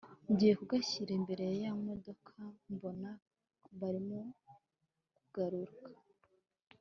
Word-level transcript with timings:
ngiye 0.31 0.53
kugashyira 0.59 1.11
imbere 1.19 1.43
ya 1.49 1.55
ya 1.63 1.71
modoka 1.85 2.35
mbona 2.73 3.09
barimo 3.79 4.19
kugaruka 5.15 5.83